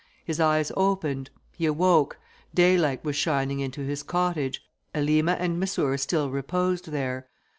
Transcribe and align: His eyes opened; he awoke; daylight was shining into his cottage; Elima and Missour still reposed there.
His 0.25 0.39
eyes 0.39 0.71
opened; 0.75 1.29
he 1.55 1.67
awoke; 1.67 2.17
daylight 2.55 3.05
was 3.05 3.15
shining 3.15 3.59
into 3.59 3.81
his 3.81 4.01
cottage; 4.01 4.63
Elima 4.95 5.33
and 5.37 5.59
Missour 5.59 5.95
still 5.99 6.31
reposed 6.31 6.89
there. 6.89 7.27